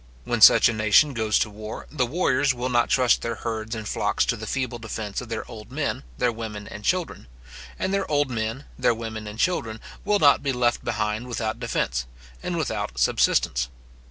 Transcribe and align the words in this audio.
When 0.23 0.41
such 0.41 0.67
a 0.67 0.73
nation 0.73 1.13
goes 1.13 1.37
to 1.37 1.49
war, 1.51 1.85
the 1.91 2.07
warriors 2.07 2.55
will 2.55 2.69
not 2.69 2.89
trust 2.89 3.21
their 3.21 3.35
herds 3.35 3.75
and 3.75 3.87
flocks 3.87 4.25
to 4.25 4.35
the 4.35 4.47
feeble 4.47 4.79
defence 4.79 5.21
of 5.21 5.29
their 5.29 5.47
old 5.47 5.71
men, 5.71 6.01
their 6.17 6.31
women 6.31 6.67
and 6.67 6.83
children; 6.83 7.27
and 7.77 7.93
their 7.93 8.09
old 8.09 8.31
men, 8.31 8.65
their 8.79 8.95
women 8.95 9.27
and 9.27 9.37
children, 9.37 9.79
will 10.03 10.17
not 10.17 10.41
be 10.41 10.53
left 10.53 10.83
behind 10.83 11.27
without 11.27 11.59
defence, 11.59 12.07
and 12.41 12.57
without 12.57 12.97
subsistence. 12.99 13.69